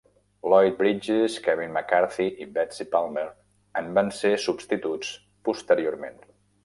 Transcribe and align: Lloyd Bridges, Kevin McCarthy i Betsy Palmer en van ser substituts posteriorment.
Lloyd 0.51 0.77
Bridges, 0.79 1.35
Kevin 1.47 1.73
McCarthy 1.75 2.25
i 2.45 2.47
Betsy 2.55 2.87
Palmer 2.95 3.27
en 3.83 3.93
van 3.99 4.11
ser 4.21 4.33
substituts 4.47 5.13
posteriorment. 5.51 6.19